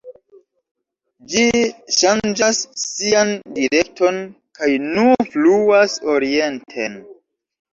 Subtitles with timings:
[1.33, 1.43] Ĝi
[1.97, 4.19] ŝanĝas sian direkton
[4.61, 6.99] kaj nu fluas orienten.